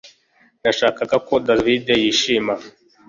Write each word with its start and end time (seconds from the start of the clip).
Nashakaga 0.61 1.15
ko 1.27 1.33
David 1.47 1.85
yishima 2.03 2.53